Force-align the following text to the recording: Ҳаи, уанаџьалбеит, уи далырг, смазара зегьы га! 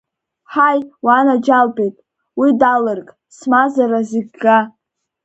Ҳаи, 0.51 0.79
уанаџьалбеит, 1.05 1.95
уи 2.39 2.49
далырг, 2.59 3.07
смазара 3.37 3.99
зегьы 4.11 4.37
га! 4.41 4.59